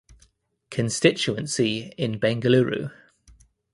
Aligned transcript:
Constituency 0.71 1.93
in 1.95 2.19
Bengaluru. 2.19 2.91